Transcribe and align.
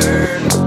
turn. 0.00 0.57